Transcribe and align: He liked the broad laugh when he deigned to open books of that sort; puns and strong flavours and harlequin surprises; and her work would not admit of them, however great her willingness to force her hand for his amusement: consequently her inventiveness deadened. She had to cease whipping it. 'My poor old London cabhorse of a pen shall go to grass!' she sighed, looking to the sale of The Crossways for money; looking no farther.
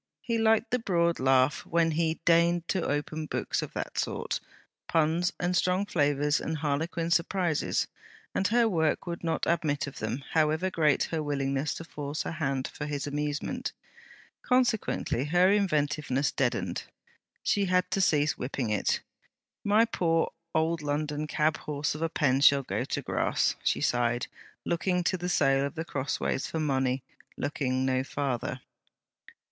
He 0.23 0.39
liked 0.39 0.71
the 0.71 0.79
broad 0.79 1.19
laugh 1.19 1.63
when 1.63 1.91
he 1.91 2.21
deigned 2.25 2.67
to 2.69 2.81
open 2.87 3.27
books 3.27 3.61
of 3.61 3.73
that 3.73 3.99
sort; 3.99 4.39
puns 4.87 5.31
and 5.39 5.55
strong 5.55 5.85
flavours 5.85 6.41
and 6.41 6.57
harlequin 6.57 7.11
surprises; 7.11 7.85
and 8.33 8.47
her 8.47 8.67
work 8.67 9.05
would 9.05 9.23
not 9.23 9.45
admit 9.45 9.85
of 9.85 9.99
them, 9.99 10.23
however 10.31 10.71
great 10.71 11.03
her 11.11 11.21
willingness 11.21 11.75
to 11.75 11.83
force 11.83 12.23
her 12.23 12.31
hand 12.31 12.67
for 12.67 12.87
his 12.87 13.05
amusement: 13.05 13.73
consequently 14.41 15.25
her 15.25 15.51
inventiveness 15.51 16.31
deadened. 16.31 16.83
She 17.43 17.65
had 17.65 17.91
to 17.91 18.01
cease 18.01 18.39
whipping 18.39 18.71
it. 18.71 19.01
'My 19.63 19.85
poor 19.85 20.31
old 20.55 20.81
London 20.81 21.27
cabhorse 21.27 21.93
of 21.93 22.01
a 22.01 22.09
pen 22.09 22.41
shall 22.41 22.63
go 22.63 22.85
to 22.85 23.03
grass!' 23.03 23.55
she 23.63 23.81
sighed, 23.81 24.25
looking 24.65 25.03
to 25.03 25.15
the 25.15 25.29
sale 25.29 25.63
of 25.63 25.75
The 25.75 25.85
Crossways 25.85 26.47
for 26.47 26.59
money; 26.59 27.03
looking 27.37 27.85
no 27.85 28.03
farther. 28.03 28.61